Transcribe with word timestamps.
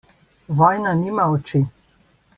Vojna 0.61 0.93
nima 1.03 1.29
oči. 1.37 1.65